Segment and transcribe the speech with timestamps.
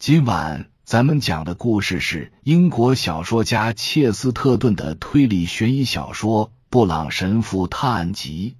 [0.00, 8.56] 今晚咱们讲的故事是英国小说家切斯特顿的推理悬疑小说《布朗神父探案集》。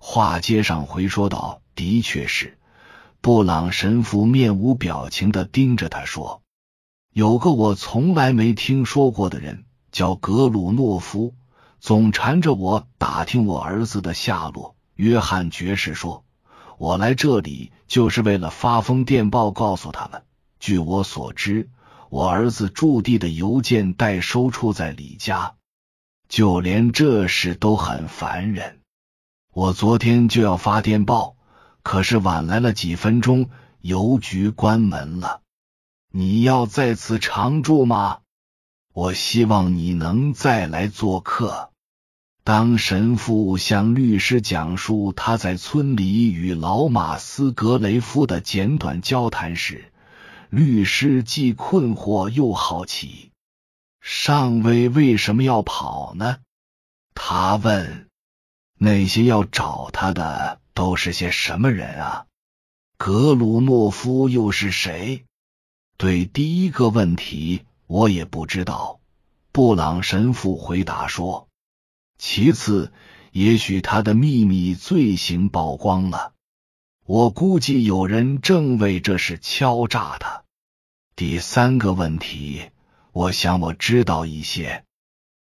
[0.00, 2.58] 话接上回说道：“的确是。”
[3.22, 6.42] 布朗神父面无表情的盯着他说
[7.14, 11.32] ：“有个我从来没听说过的人，叫格鲁诺夫，
[11.80, 16.22] 总缠着我打听我儿子的下落。”约翰爵士说
[16.76, 20.22] ：“我来这里就是为了发封电报告诉他们。”
[20.62, 21.70] 据我所知，
[22.08, 25.56] 我儿子驻地的邮件代收处在李家，
[26.28, 28.78] 就连这事都很烦人。
[29.52, 31.34] 我昨天就要发电报，
[31.82, 33.50] 可是晚来了几分钟，
[33.80, 35.40] 邮局关门了。
[36.12, 38.20] 你要在此常住吗？
[38.94, 41.70] 我希望你能再来做客。
[42.44, 49.91] 当神父向律师讲述他在村里与老马斯格雷夫的简短交谈时，
[50.54, 53.30] 律师既困惑又好奇，
[54.02, 56.40] 上尉为什么要跑呢？
[57.14, 58.10] 他问
[58.76, 62.26] ：“那些要找他的都是些什么人啊？
[62.98, 65.24] 格鲁诺夫又是谁？”
[65.96, 69.00] 对第一个问题，我也不知道。
[69.52, 71.48] 布朗神父回答说
[72.20, 72.92] ：“其次，
[73.30, 76.34] 也许他的秘密罪行曝光了。
[77.06, 80.40] 我估计有人正为这事敲诈他。”
[81.14, 82.70] 第三个问题，
[83.12, 84.84] 我想我知道一些。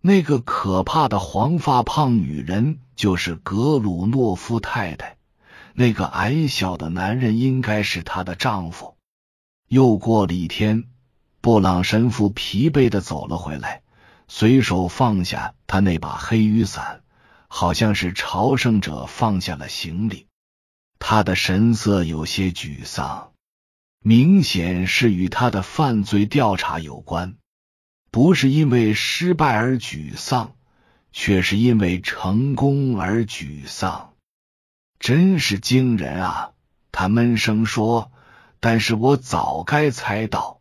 [0.00, 5.18] 那个可怕的黄发胖女人就是格鲁诺夫太太，
[5.74, 8.96] 那个矮小的男人应该是她的丈夫。
[9.68, 10.84] 又过了一天，
[11.42, 13.82] 布朗神父疲惫的走了回来，
[14.28, 17.02] 随手放下他那把黑雨伞，
[17.48, 20.26] 好像是朝圣者放下了行李。
[20.98, 23.29] 他的神色有些沮丧。
[24.02, 27.36] 明显是与他的犯罪调查有关，
[28.10, 30.56] 不是因为失败而沮丧，
[31.12, 34.14] 却是因为成功而沮丧。
[34.98, 36.52] 真是惊人啊！
[36.92, 38.10] 他闷声说
[38.58, 40.60] ：“但是我早该猜到，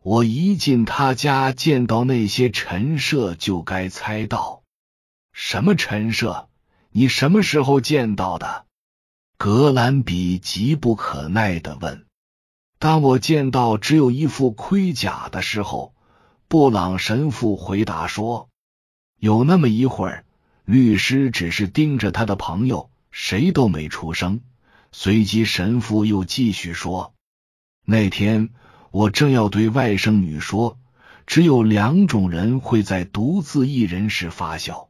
[0.00, 4.62] 我一进他家见到那些陈设，就该猜到。
[5.32, 6.48] 什么陈设？
[6.90, 8.66] 你什么时候见到的？”
[9.36, 12.06] 格兰比急不可耐的问。
[12.80, 15.94] 当我见到只有一副盔甲的时候，
[16.48, 18.48] 布朗神父回答说
[19.20, 20.24] ：“有那么一会儿，
[20.64, 24.40] 律师只是盯着他的朋友，谁都没出声。”
[24.92, 27.12] 随即，神父又继续说
[27.84, 28.48] ：“那天
[28.90, 30.78] 我正要对外甥女说，
[31.26, 34.88] 只有两种人会在独自一人时发笑，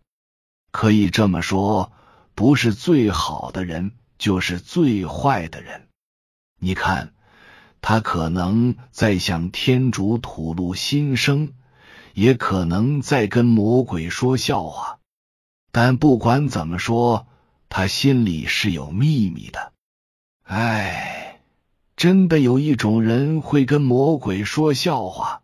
[0.71, 1.91] 可以这么说，
[2.37, 5.89] 不是最好的人，就是最坏的人。
[6.61, 7.13] 你看。”
[7.81, 11.53] 他可能在向天主吐露心声，
[12.15, 14.99] 也可能在跟魔鬼说笑话。
[15.73, 17.27] 但不管怎么说，
[17.69, 19.73] 他心里是有秘密的。
[20.43, 21.41] 唉，
[21.97, 25.43] 真的有一种人会跟魔鬼说笑话。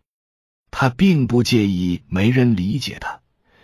[0.70, 3.20] 他并不介意没人理解他，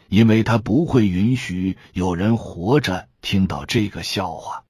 [0.09, 4.62] 因为他不会允许有人活着听到这个笑话。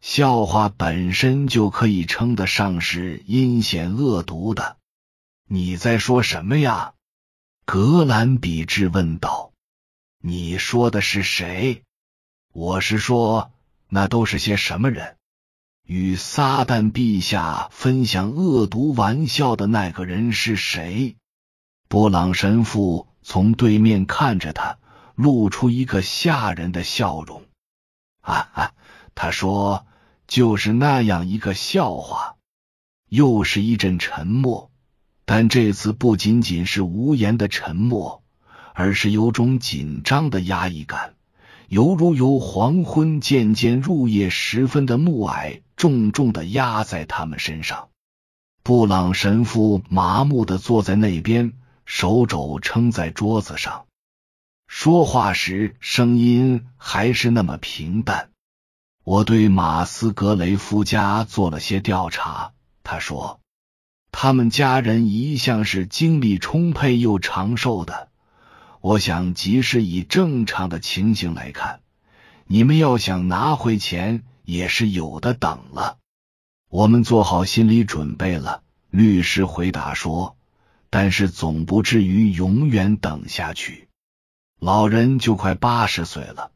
[0.00, 4.76] 笑话本身就可以称得上是阴险恶毒的。
[5.48, 6.94] 你在说什么呀？
[7.64, 9.52] 格兰比质问道。
[10.20, 11.82] 你说的是谁？
[12.52, 13.52] 我是说，
[13.88, 15.16] 那都是些什么人？
[15.84, 21.16] 与撒旦陛下分享恶毒玩笑的那个人是谁？
[21.88, 24.78] 布朗神父从对面看着他，
[25.14, 27.44] 露出一个吓人的笑容。
[28.20, 28.74] 啊啊！
[29.20, 29.84] 他说
[30.28, 32.36] ：“就是那样一个笑话。”
[33.10, 34.70] 又是一阵沉默，
[35.24, 38.22] 但这次不仅仅是无言的沉默，
[38.74, 41.14] 而是有种紧张的压抑感，
[41.66, 47.88] 犹如由黄昏渐渐入夜时分的暮霭重重的压在他们身上。
[48.62, 51.54] 布朗神父麻木的坐在那边，
[51.86, 53.86] 手肘撑在桌子上，
[54.68, 58.30] 说话时声音还是那么平淡。
[59.10, 62.52] 我对马斯格雷夫家做了些调查，
[62.84, 63.40] 他说，
[64.12, 68.10] 他们家人一向是精力充沛又长寿的。
[68.82, 71.80] 我想，即使以正常的情形来看，
[72.46, 75.96] 你们要想拿回钱也是有的等了。
[76.68, 80.36] 我们做好心理准备了，律师回答说，
[80.90, 83.88] 但是总不至于永远等下去。
[84.60, 86.50] 老人就快八十岁了。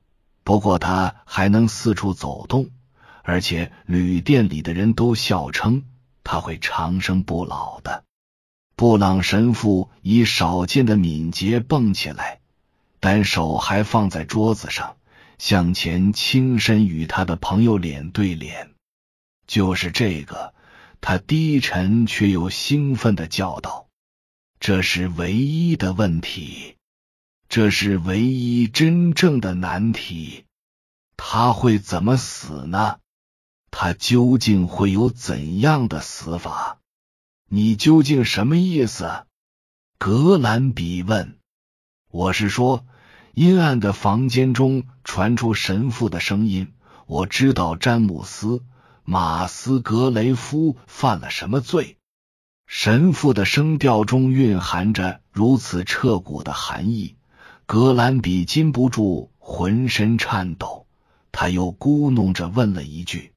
[0.45, 2.71] 不过他还能四处走动，
[3.23, 5.85] 而且旅店里的人都笑称
[6.25, 8.05] 他会长生不老的。
[8.75, 12.41] 布朗神父以少见的敏捷蹦起来，
[12.99, 14.97] 但手还放在桌子上，
[15.39, 18.71] 向前倾身与他的朋友脸对脸。
[19.47, 20.55] 就是这个，
[21.01, 23.87] 他低沉却又兴奋的叫道
[24.59, 26.77] ：“这是唯一的问题，
[27.55, 30.47] 这是唯一真正的难题。
[31.19, 32.97] 他会怎么死呢？
[33.71, 36.79] 他究竟会有怎样的死法？”
[37.51, 39.27] 你究竟什么意思？
[39.99, 41.37] 格兰比问。
[42.11, 42.87] 我是说，
[43.35, 46.73] 阴暗的房间中传出神父的声音。
[47.05, 48.47] 我知道詹姆斯·
[49.05, 51.99] 马斯格雷夫犯了什么罪。
[52.67, 57.17] 神父的声调中蕴含着如此彻骨的寒意，
[57.73, 60.87] 格兰比禁不住浑身颤抖。
[61.33, 63.33] 他又咕哝着问了一句：“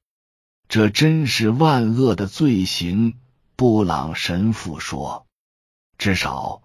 [0.68, 3.14] 这真是万恶的罪行。”
[3.56, 5.24] 布朗神父说
[5.96, 6.60] ：“至少，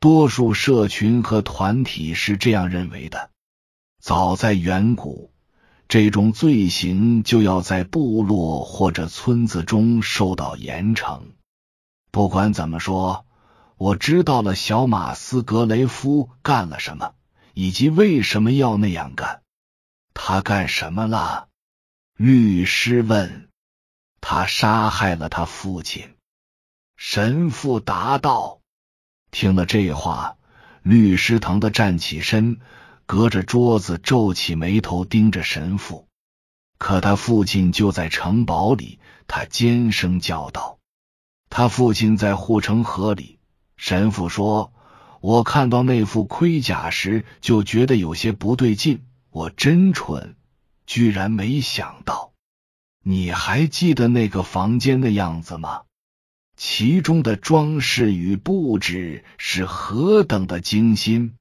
[0.00, 3.30] 多数社群和团体是这样认为的。
[4.00, 5.30] 早在远古，
[5.86, 11.20] 这种罪行就要在部落或者村子中受到严惩。
[12.10, 13.24] 不管怎么说，
[13.82, 17.14] 我知道了小马斯格雷夫干了什么，
[17.52, 19.42] 以及为什么要那样干。
[20.14, 21.48] 他干什么了？”
[22.16, 23.48] 律师问。
[24.22, 26.14] “他杀害了他父亲。”
[26.96, 28.60] 神父答道
[29.32, 30.36] ：“听了这话，
[30.82, 32.60] 律师疼的站起身，
[33.06, 36.06] 隔着桌子皱起眉头盯着神父。
[36.78, 40.78] 可他父亲就在城堡里，他尖声叫道
[41.50, 43.40] ：‘他父亲在护城河里。’
[43.76, 44.72] 神父说
[45.20, 49.04] ：‘我看到那副盔甲时，就觉得有些不对劲。
[49.30, 50.36] 我真蠢，
[50.86, 52.32] 居然没想到。
[53.04, 55.82] 你还记得那个房间的样子吗？’”
[56.54, 61.34] 其中的装饰与布置是何等的精心！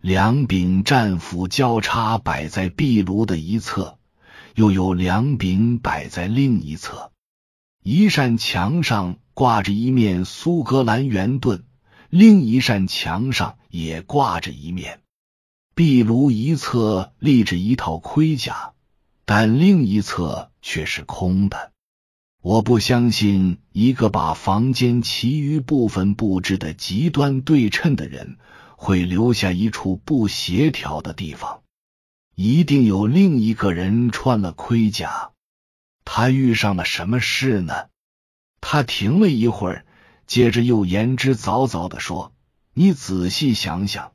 [0.00, 3.98] 两柄战斧交叉摆在壁炉的一侧，
[4.54, 7.10] 又有两柄摆在另一侧。
[7.88, 11.62] 一扇墙上挂着一面苏格兰圆盾，
[12.10, 15.02] 另一扇墙上也挂着一面。
[15.76, 18.72] 壁炉一侧立着一套盔甲，
[19.24, 21.70] 但另一侧却是空的。
[22.42, 28.38] 我不相信一个把房间其余部分布置的极端对称的人
[28.76, 31.62] 会留下一处不协调的地方。
[32.34, 35.30] 一定有另一个人穿了盔甲。
[36.06, 37.74] 他遇上了什么事呢？
[38.60, 39.84] 他停了一会儿，
[40.26, 42.32] 接着又言之凿凿的说
[42.72, 44.12] ：“你仔细想想，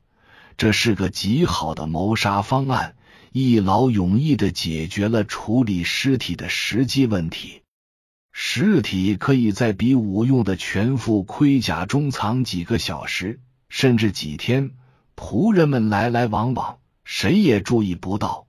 [0.56, 2.96] 这是个极好的谋杀方案，
[3.30, 7.62] 一劳永逸的解决了处理尸体的实际问题。”
[8.32, 14.72] 尸体可以在比武用的全副盔甲中藏几个小时，甚至几天。
[15.14, 18.46] 仆人们来来往往，谁也注意不到，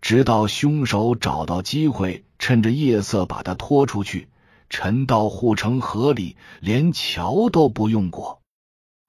[0.00, 4.28] 直到凶手找到机会，趁着夜色把他拖出去，
[4.68, 8.42] 沉到护城河里，连桥都不用过。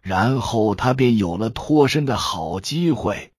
[0.03, 3.31] 然后他便有了脱身的好机会。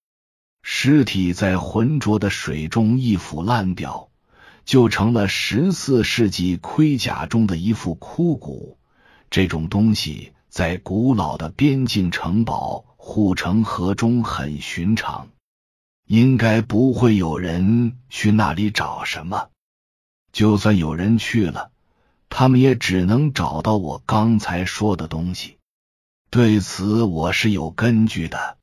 [0.63, 4.09] 尸体在浑浊的水中一腐烂掉。
[4.65, 8.79] 就成了十四世纪盔甲中的一副枯骨。
[9.29, 15.31] 这种东西在古老的边境城堡护城河中很寻常，
[16.07, 19.49] 应该不会有人去那里找什么。
[20.33, 21.71] 就算有人去了，
[22.29, 25.59] 他们也只能找到我刚才说的东西。
[26.31, 28.57] 对此我是有根据的。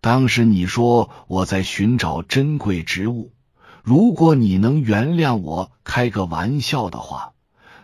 [0.00, 3.32] 当时你说我在寻找珍贵植物。
[3.82, 7.32] 如果你能原谅我开个玩笑的话，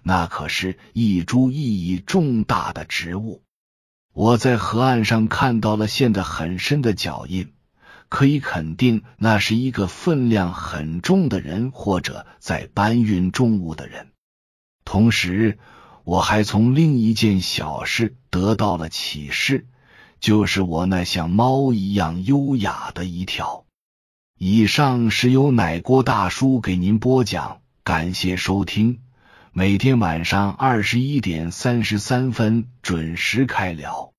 [0.04, 3.42] 那可是一株意义重大的植物。
[4.12, 7.52] 我在河岸上看到了陷得很深的脚印，
[8.08, 14.08] 可以肯定那是一个分量很重的人或者在搬运重物的人。
[14.84, 15.58] 同时，
[16.04, 19.66] 我还从另一件小事得到了启示，
[20.20, 23.66] 就是我那像猫一样优雅的一跳。
[24.38, 29.00] 以上是由奶锅大叔给您播讲，感谢收听。
[29.52, 34.12] 每天晚上二十一点三十三分准时开聊。